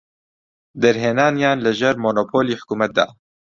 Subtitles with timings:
[0.81, 3.05] دەرهێنانیان لە ژێر مۆنۆپۆلی حکومەتدا.